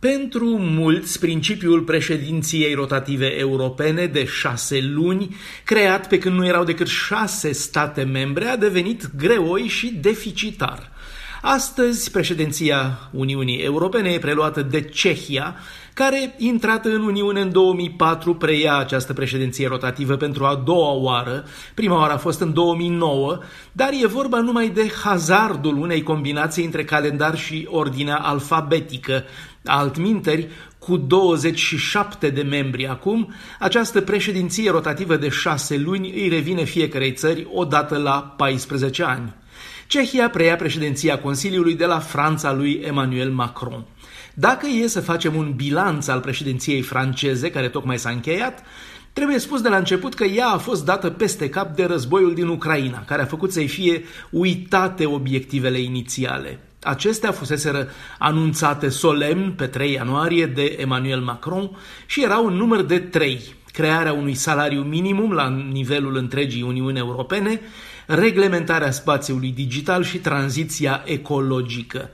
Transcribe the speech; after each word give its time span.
Pentru 0.00 0.58
mulți, 0.58 1.18
principiul 1.18 1.80
președinției 1.80 2.74
rotative 2.74 3.38
europene 3.38 4.06
de 4.06 4.24
șase 4.24 4.80
luni, 4.80 5.36
creat 5.64 6.08
pe 6.08 6.18
când 6.18 6.34
nu 6.36 6.46
erau 6.46 6.64
decât 6.64 6.86
șase 6.86 7.52
state 7.52 8.02
membre, 8.02 8.44
a 8.44 8.56
devenit 8.56 9.10
greoi 9.16 9.66
și 9.66 9.98
deficitar. 10.00 10.90
Astăzi, 11.42 12.10
președinția 12.10 12.98
Uniunii 13.10 13.58
Europene 13.58 14.08
e 14.08 14.18
preluată 14.18 14.62
de 14.62 14.82
Cehia, 14.82 15.54
care, 15.94 16.34
intrată 16.38 16.88
în 16.88 17.02
Uniune 17.02 17.40
în 17.40 17.52
2004, 17.52 18.34
preia 18.34 18.76
această 18.76 19.12
președinție 19.12 19.68
rotativă 19.68 20.16
pentru 20.16 20.44
a 20.44 20.62
doua 20.64 20.92
oară. 20.92 21.44
Prima 21.74 21.96
oară 21.96 22.12
a 22.12 22.16
fost 22.16 22.40
în 22.40 22.52
2009, 22.52 23.38
dar 23.72 23.90
e 24.02 24.06
vorba 24.06 24.40
numai 24.40 24.68
de 24.68 24.92
hazardul 25.02 25.76
unei 25.76 26.02
combinații 26.02 26.64
între 26.64 26.84
calendar 26.84 27.38
și 27.38 27.68
ordinea 27.70 28.16
alfabetică. 28.16 29.24
Altminteri, 29.64 30.48
cu 30.78 30.96
27 30.96 32.30
de 32.30 32.42
membri 32.42 32.88
acum, 32.88 33.34
această 33.58 34.00
președinție 34.00 34.70
rotativă 34.70 35.16
de 35.16 35.28
șase 35.28 35.76
luni 35.76 36.10
îi 36.10 36.28
revine 36.28 36.64
fiecarei 36.64 37.12
țări 37.12 37.46
odată 37.52 37.96
la 37.96 38.34
14 38.36 39.04
ani. 39.04 39.34
Cehia 39.86 40.30
preia 40.30 40.56
președinția 40.56 41.18
Consiliului 41.18 41.74
de 41.74 41.84
la 41.84 41.98
Franța 41.98 42.52
lui 42.52 42.72
Emmanuel 42.72 43.30
Macron. 43.30 43.84
Dacă 44.34 44.66
e 44.66 44.86
să 44.86 45.00
facem 45.00 45.34
un 45.34 45.52
bilanț 45.56 46.06
al 46.06 46.20
președinției 46.20 46.82
franceze, 46.82 47.50
care 47.50 47.68
tocmai 47.68 47.98
s-a 47.98 48.10
încheiat, 48.10 48.64
Trebuie 49.12 49.38
spus 49.38 49.60
de 49.60 49.68
la 49.68 49.76
început 49.76 50.14
că 50.14 50.24
ea 50.24 50.48
a 50.48 50.58
fost 50.58 50.84
dată 50.84 51.10
peste 51.10 51.48
cap 51.48 51.76
de 51.76 51.84
războiul 51.84 52.34
din 52.34 52.46
Ucraina, 52.46 53.04
care 53.04 53.22
a 53.22 53.26
făcut 53.26 53.52
să-i 53.52 53.68
fie 53.68 54.04
uitate 54.30 55.06
obiectivele 55.06 55.80
inițiale. 55.80 56.58
Acestea 56.82 57.32
fuseseră 57.32 57.88
anunțate 58.18 58.88
solemn 58.88 59.52
pe 59.52 59.66
3 59.66 59.92
ianuarie 59.92 60.46
de 60.46 60.76
Emmanuel 60.78 61.20
Macron 61.20 61.70
și 62.06 62.22
erau 62.22 62.46
în 62.46 62.54
număr 62.54 62.82
de 62.82 62.98
3. 62.98 63.40
Crearea 63.72 64.12
unui 64.12 64.34
salariu 64.34 64.80
minimum 64.80 65.32
la 65.32 65.48
nivelul 65.72 66.16
întregii 66.16 66.62
Uniuni 66.62 66.98
Europene, 66.98 67.60
reglementarea 68.10 68.90
spațiului 68.90 69.50
digital 69.50 70.02
și 70.02 70.18
tranziția 70.18 71.02
ecologică. 71.04 72.10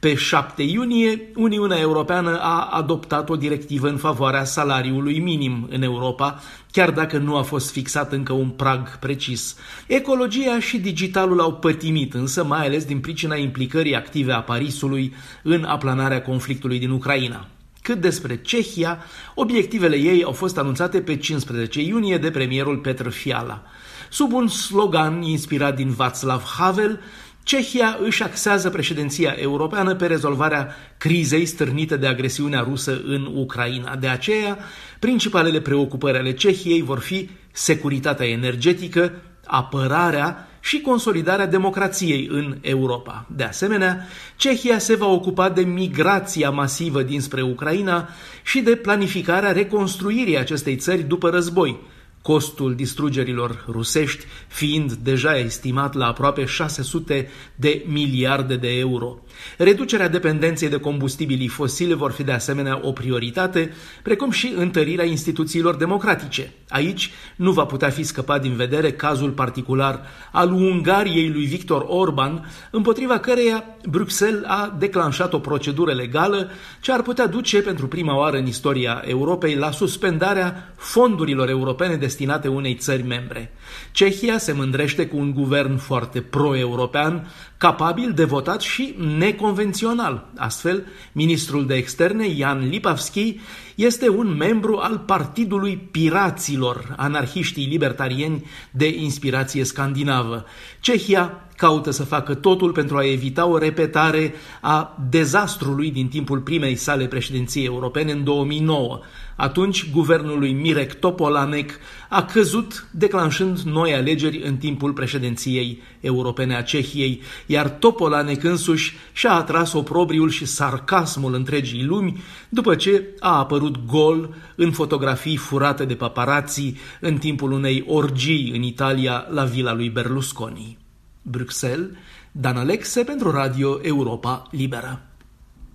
Pe 0.00 0.14
7 0.14 0.62
iunie, 0.62 1.20
Uniunea 1.34 1.78
Europeană 1.78 2.38
a 2.40 2.68
adoptat 2.70 3.28
o 3.28 3.36
directivă 3.36 3.88
în 3.88 3.96
favoarea 3.96 4.44
salariului 4.44 5.18
minim 5.18 5.66
în 5.70 5.82
Europa, 5.82 6.40
chiar 6.72 6.90
dacă 6.90 7.18
nu 7.18 7.36
a 7.36 7.42
fost 7.42 7.70
fixat 7.70 8.12
încă 8.12 8.32
un 8.32 8.48
prag 8.48 8.98
precis. 8.98 9.56
Ecologia 9.86 10.60
și 10.60 10.78
digitalul 10.78 11.40
au 11.40 11.54
pătimit, 11.54 12.14
însă 12.14 12.44
mai 12.44 12.66
ales 12.66 12.84
din 12.84 13.00
pricina 13.00 13.36
implicării 13.36 13.96
active 13.96 14.32
a 14.32 14.40
Parisului 14.40 15.14
în 15.42 15.64
aplanarea 15.64 16.22
conflictului 16.22 16.78
din 16.78 16.90
Ucraina. 16.90 17.46
Cât 17.88 18.00
despre 18.00 18.36
Cehia, 18.36 18.98
obiectivele 19.34 19.96
ei 19.96 20.22
au 20.24 20.32
fost 20.32 20.58
anunțate 20.58 21.00
pe 21.00 21.16
15 21.16 21.80
iunie 21.80 22.18
de 22.18 22.30
premierul 22.30 22.76
Petr 22.76 23.08
Fiala. 23.08 23.62
Sub 24.10 24.32
un 24.32 24.48
slogan 24.48 25.22
inspirat 25.22 25.76
din 25.76 25.94
Václav 25.94 26.42
Havel, 26.58 27.00
Cehia 27.42 27.98
își 28.02 28.22
axează 28.22 28.70
președinția 28.70 29.34
europeană 29.36 29.94
pe 29.94 30.06
rezolvarea 30.06 30.74
crizei 30.98 31.46
stârnite 31.46 31.96
de 31.96 32.06
agresiunea 32.06 32.60
rusă 32.60 33.00
în 33.04 33.30
Ucraina. 33.34 33.96
De 33.96 34.08
aceea, 34.08 34.58
principalele 34.98 35.60
preocupări 35.60 36.18
ale 36.18 36.32
Cehiei 36.32 36.82
vor 36.82 36.98
fi 36.98 37.30
securitatea 37.52 38.26
energetică, 38.26 39.12
apărarea 39.44 40.47
și 40.60 40.80
consolidarea 40.80 41.46
democrației 41.46 42.28
în 42.30 42.58
Europa. 42.60 43.26
De 43.36 43.44
asemenea, 43.44 44.06
Cehia 44.36 44.78
se 44.78 44.94
va 44.94 45.06
ocupa 45.06 45.48
de 45.48 45.62
migrația 45.62 46.50
masivă 46.50 47.02
dinspre 47.02 47.42
Ucraina 47.42 48.08
și 48.42 48.60
de 48.60 48.76
planificarea 48.76 49.52
reconstruirii 49.52 50.38
acestei 50.38 50.76
țări 50.76 51.02
după 51.02 51.28
război, 51.28 51.78
costul 52.22 52.74
distrugerilor 52.74 53.64
rusești 53.68 54.24
fiind 54.48 54.92
deja 54.92 55.38
estimat 55.38 55.94
la 55.94 56.06
aproape 56.06 56.44
600 56.44 57.28
de 57.54 57.84
miliarde 57.86 58.56
de 58.56 58.78
euro. 58.78 59.18
Reducerea 59.56 60.08
dependenței 60.08 60.68
de 60.68 60.76
combustibilii 60.80 61.48
fosile 61.48 61.94
vor 61.94 62.10
fi 62.10 62.22
de 62.22 62.32
asemenea 62.32 62.80
o 62.82 62.92
prioritate, 62.92 63.72
precum 64.02 64.30
și 64.30 64.52
întărirea 64.56 65.04
instituțiilor 65.04 65.76
democratice. 65.76 66.52
Aici 66.68 67.10
nu 67.36 67.52
va 67.52 67.64
putea 67.64 67.90
fi 67.90 68.02
scăpat 68.02 68.42
din 68.42 68.56
vedere 68.56 68.92
cazul 68.92 69.30
particular 69.30 70.00
al 70.32 70.52
Ungariei 70.52 71.30
lui 71.30 71.44
Victor 71.44 71.84
Orban, 71.88 72.50
împotriva 72.70 73.18
căreia 73.18 73.64
Bruxelles 73.88 74.42
a 74.46 74.76
declanșat 74.78 75.32
o 75.32 75.38
procedură 75.38 75.92
legală 75.92 76.50
ce 76.80 76.92
ar 76.92 77.02
putea 77.02 77.26
duce 77.26 77.62
pentru 77.62 77.88
prima 77.88 78.16
oară 78.16 78.36
în 78.36 78.46
istoria 78.46 79.02
Europei 79.06 79.54
la 79.54 79.70
suspendarea 79.70 80.72
fondurilor 80.76 81.48
europene 81.48 81.96
destinate 82.18 82.48
unei 82.48 82.74
țări 82.74 83.02
membre. 83.02 83.52
Cehia 83.92 84.38
se 84.38 84.52
mândrește 84.52 85.06
cu 85.06 85.16
un 85.16 85.30
guvern 85.30 85.76
foarte 85.76 86.20
pro-european, 86.20 87.32
capabil 87.56 88.12
de 88.12 88.24
votat 88.24 88.60
și 88.60 88.94
neconvențional. 89.18 90.30
Astfel, 90.36 90.86
ministrul 91.12 91.66
de 91.66 91.74
externe, 91.74 92.34
Jan 92.34 92.68
Lipavski, 92.68 93.40
este 93.74 94.08
un 94.08 94.36
membru 94.36 94.76
al 94.76 94.98
Partidului 94.98 95.76
Piraților, 95.76 96.94
anarhiștii 96.96 97.66
libertarieni 97.66 98.46
de 98.70 98.88
inspirație 98.88 99.64
scandinavă. 99.64 100.44
Cehia 100.80 101.47
caută 101.58 101.90
să 101.90 102.04
facă 102.04 102.34
totul 102.34 102.72
pentru 102.72 102.96
a 102.96 103.10
evita 103.10 103.46
o 103.46 103.58
repetare 103.58 104.34
a 104.60 104.96
dezastrului 105.10 105.90
din 105.90 106.08
timpul 106.08 106.40
primei 106.40 106.74
sale 106.74 107.06
președinții 107.06 107.64
europene 107.64 108.12
în 108.12 108.24
2009. 108.24 109.00
Atunci, 109.36 109.90
guvernul 109.90 110.38
lui 110.38 110.52
Mirek 110.52 110.94
Topolanec 110.94 111.70
a 112.08 112.24
căzut, 112.24 112.88
declanșând 112.90 113.58
noi 113.58 113.94
alegeri 113.94 114.42
în 114.42 114.56
timpul 114.56 114.92
președinției 114.92 115.82
europene 116.00 116.56
a 116.56 116.62
Cehiei, 116.62 117.20
iar 117.46 117.68
Topolanec 117.68 118.44
însuși 118.44 118.96
și-a 119.12 119.32
atras 119.32 119.72
oprobriul 119.72 120.30
și 120.30 120.44
sarcasmul 120.44 121.34
întregii 121.34 121.84
lumi 121.84 122.22
după 122.48 122.74
ce 122.74 123.08
a 123.20 123.38
apărut 123.38 123.86
gol 123.86 124.34
în 124.56 124.72
fotografii 124.72 125.36
furate 125.36 125.84
de 125.84 125.94
paparații 125.94 126.76
în 127.00 127.16
timpul 127.16 127.52
unei 127.52 127.84
orgii 127.86 128.52
în 128.54 128.62
Italia 128.62 129.26
la 129.30 129.44
vila 129.44 129.72
lui 129.72 129.88
Berlusconi. 129.88 130.86
Bruxelles, 131.28 131.90
Dan 132.32 132.56
Alexe 132.56 133.04
pentru 133.04 133.30
Radio 133.30 133.78
Europa 133.82 134.46
Liberă. 134.50 135.07